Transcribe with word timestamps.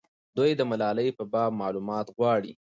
دوی 0.37 0.51
د 0.55 0.61
ملالۍ 0.69 1.09
په 1.17 1.23
باب 1.33 1.51
معلومات 1.61 2.07
غواړي. 2.17 2.51